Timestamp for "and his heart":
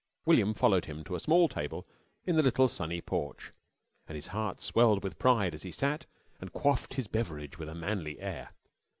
4.07-4.59